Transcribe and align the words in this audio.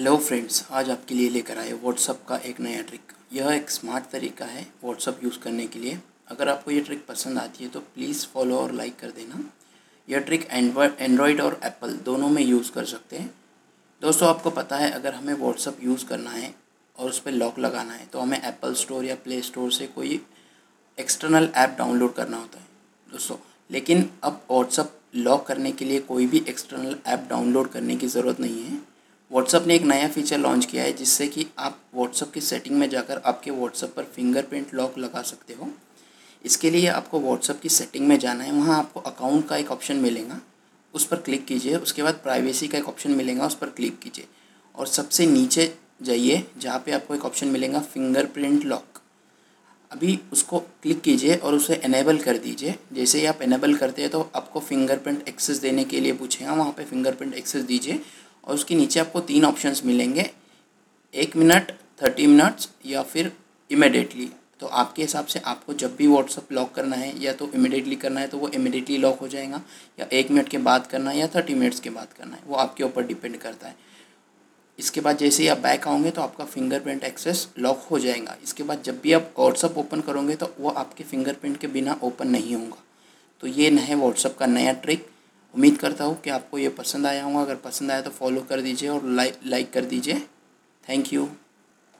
Hello 0.00 0.16
friends 0.16 0.62
आज 0.70 0.90
आपके 0.90 1.14
लिए 1.14 1.28
लेकर 1.30 1.58
आए 1.58 1.72
व्हाट्सअप 1.72 2.20
का 2.28 2.36
एक 2.48 2.60
नया 2.60 2.82
ट्रिक 2.82 3.12
यह 3.32 3.48
एक 3.52 3.70
स्मार्ट 3.70 4.04
तरीका 4.12 4.44
है 4.44 4.62
व्हाट्सअप 4.84 5.18
यूज़ 5.24 5.38
करने 5.38 5.66
के 5.66 5.78
लिए। 5.78 5.98
अगर 6.28 6.48
आपको 6.48 6.70
ये 6.70 6.80
ट्रिक 6.80 7.04
पसंद 7.06 7.38
आती 7.38 7.64
है 7.64 7.70
तो 7.70 7.80
प्लीज़ 7.94 8.24
फॉलो 8.26 8.58
और 8.58 8.72
लाइक 8.72 8.96
कर 9.00 9.10
देना। 9.10 9.42
यह 10.08 10.20
ट्रिक 10.20 10.46
एंड्रॉयड 10.50 11.40
और 11.40 11.58
एप्पल 11.64 11.92
दोनों 12.04 12.28
में 12.28 12.42
यूज़ 12.42 12.70
कर 12.72 12.84
सकते 12.84 13.16
हैं। 13.16 13.30
दोस्तों, 14.02 14.28
आपको 14.28 14.50
पता 14.50 14.76
है 14.76 14.90
अगर 14.90 15.14
हमें 15.14 15.32
व्हाट्सअप 15.34 15.82
यूज़ 15.84 16.06
करना 16.06 16.30
है 16.30 16.54
और 16.96 17.10
उस 17.10 17.18
पर 17.20 17.32
लॉक 17.32 17.58
लगाना 17.58 17.92
है 17.92 18.06
तो 18.06 18.20
हमें 18.20 18.38
एप्पल 18.38 18.74
स्टोर 18.74 19.04
या 19.04 19.14
प्ले 19.24 19.40
स्टोर 19.42 19.72
से 19.72 19.86
कोई 19.88 20.20
एक्सटर्नल 20.98 21.50
ऐप 21.56 21.74
डाउनलोड 21.78 22.14
करना 22.14 22.36
होता 22.36 22.58
है। 22.58 22.66
दोस्तों, 23.12 23.36
लेकिन 23.70 24.08
अब 24.22 24.42
व्हाट्सअप 24.50 24.96
लॉक 25.16 25.46
करने 25.46 25.72
के 25.72 25.84
लिए 25.84 26.00
कोई 26.02 26.26
भी 26.26 26.44
एक्सटर्नल 26.48 26.96
ऐप 27.06 27.26
डाउनलोड 27.30 27.68
करने 27.68 27.96
की 27.96 28.06
ज़रूरत 28.08 28.40
नहीं 28.40 28.62
है। 28.62 28.79
व्हाट्सअप 29.30 29.66
ने 29.66 29.74
एक 29.74 29.82
नया 29.82 30.08
फीचर 30.08 30.38
लॉन्च 30.38 30.64
किया 30.64 30.82
है, 30.82 30.92
जिससे 30.92 31.26
कि 31.28 31.46
आप 31.58 31.78
व्हाट्सअप 31.94 32.32
की 32.32 32.40
सेटिंग 32.40 32.76
में 32.78 32.88
जाकर 32.90 33.20
आपके 33.24 33.50
व्हाट्सअप 33.50 33.94
पर 33.94 34.04
फिंगरप्रिंट 34.14 34.74
लॉक 34.74 34.98
लगा 34.98 35.22
सकते 35.22 35.54
हो। 35.54 35.68
इसके 36.44 36.70
लिए 36.70 36.86
आपको 36.88 37.20
व्हाट्सअप 37.20 37.60
की 37.60 37.68
सेटिंग 37.68 38.06
में 38.08 38.18
जाना 38.18 38.44
है, 38.44 38.52
वहाँ 38.52 38.78
आपको 38.78 39.00
अकाउंट 39.00 39.46
का 39.48 39.56
एक 39.56 39.70
ऑप्शन 39.70 39.96
मिलेगा। 39.96 40.40
उस 40.94 41.06
पर 41.06 41.16
क्लिक 41.16 41.44
कीजिए, 41.46 41.76
उसके 41.76 42.02
बाद 42.02 42.14
प्राइवेसी 42.14 42.68
का 42.68 42.78
एक 42.78 42.88
ऑप्शन 42.88 43.10
मिलेगा, 43.10 43.46
उस 43.46 43.54
पर 43.54 43.70
क्लिक 43.70 43.98
कीजिए। 43.98 44.26
और 44.74 44.86
सबसे 44.86 45.26
नीचे 45.26 45.72
जाइए, 46.02 46.44
जहाँ 46.58 46.82
पे 46.86 46.92
आपको 46.92 47.14
एक 47.14 47.24
ऑप्शन 47.24 47.48
मिलेगा 47.48 47.80
फिंगरप्रिंट 47.80 48.64
लॉक 48.64 48.84
अभी 49.90 50.18
उसको 50.32 50.58
क्लिक 50.82 51.00
कीजिए 51.00 51.36
और 51.36 51.54
उसे 51.54 51.74
इनेबल 51.84 52.18
कर 52.18 52.36
दीजिए। 52.38 52.74
जैसे 52.92 53.20
ही 53.20 53.26
आप 53.26 53.40
इनेबल 53.42 53.74
करते 53.76 54.02
हैं 54.02 54.10
तो 54.10 54.20
आपको 54.34 54.60
फिंगरप्रिंट 54.60 55.28
एक्सेस 55.28 55.58
देने 55.58 55.84
के 55.84 56.00
लिए 56.00 56.12
पूछेगा, 56.12 56.52
वहाँ 56.52 56.72
पे 56.72 56.84
फिंगरप्रिंट 56.84 57.34
एक्सेस 57.34 57.62
दीजिए। 57.62 58.00
और 58.44 58.54
उसके 58.54 58.74
नीचे 58.74 59.00
आपको 59.00 59.20
तीन 59.20 59.44
ऑप्शंस 59.44 59.82
मिलेंगे। 59.84 60.30
एक 61.14 61.36
मिनट 61.36 61.72
थर्टी 62.02 62.26
मिनट्स 62.26 62.68
या 62.86 63.02
फिर 63.02 63.32
इमिडिएटली 63.70 64.30
तो 64.60 64.66
आपके 64.66 65.02
हिसाब 65.02 65.26
से 65.26 65.38
आपको 65.40 65.74
जब 65.74 65.94
भी 65.96 66.06
व्हाट्सअप 66.06 66.52
लॉक 66.52 66.72
करना 66.74 66.96
है 66.96 67.12
या 67.22 67.32
तो 67.32 67.50
इमिडिएटली 67.54 67.96
करना 67.96 68.20
है 68.20 68.28
तो 68.28 68.38
वो 68.38 68.48
इमिडिएटली 68.48 68.96
लॉक 68.98 69.18
हो 69.20 69.28
जाएगा 69.28 69.60
या 70.00 70.06
एक 70.12 70.30
मिनट 70.30 70.48
के 70.48 70.58
बाद 70.60 70.86
करना 70.86 71.10
है 71.10 71.18
या 71.18 71.26
थर्टी 71.26 71.54
मिनट्स 71.54 71.80
के 71.80 71.90
बाद 71.90 72.12
करना 72.18 72.36
है। 72.36 72.42
वो 72.46 72.56
आपके 72.56 72.84
ऊपर 72.84 73.06
डिपेंड 73.06 73.36
करता 73.36 73.68
है। 73.68 73.74
इसके 74.78 75.00
बाद 75.00 75.18
जैसे 75.18 75.42
ही 75.42 75.48
आप 75.48 75.58
बैक 75.58 75.86
आओगे 75.88 76.10
तो 76.10 76.22
आपका 76.22 76.44
फिंगरप्रिंट 76.44 77.04
एक्सेस 77.04 77.48
लॉक 77.58 77.86
हो 77.90 77.98
जाएगा। 77.98 78.36
इसके 78.42 78.62
बाद 78.62 78.82
जब 78.82 79.00
भी 79.00 79.12
आप 79.12 79.32
व्हाट्सअप 79.38 79.78
ओपन 79.78 80.00
करोगे 80.00 80.36
तो 80.36 80.54
वो 80.60 80.70
आपके 80.70 81.04
फिंगरप्रिंट 81.04 81.56
के 81.56 81.66
बिना 81.66 81.98
ओपन 82.02 82.28
नहीं 82.28 82.54
होगा। 82.54 82.82
तो 83.42 83.46
ये 83.46 83.70
है 83.70 83.94
व्हाट्सअप 83.94 84.36
का 84.38 84.46
नया 84.46 84.72
ट्रिक 84.74 85.06
उम्मीद 85.54 85.76
करता 85.78 86.04
हूँ 86.04 86.20
कि 86.20 86.30
आपको 86.30 86.58
ये 86.58 86.68
पसंद 86.68 87.06
आया 87.06 87.24
होगा। 87.24 87.40
अगर 87.40 87.56
पसंद 87.64 87.90
आया 87.90 88.00
तो 88.00 88.10
फॉलो 88.10 88.40
कर 88.40 88.60
दीजिए 88.60 88.88
और 88.88 89.04
लाइक 89.06 89.38
लाइक 89.46 89.72
कर 89.72 89.84
दीजिए। 89.84 90.22
Thank 90.84 91.12
you 91.12 91.28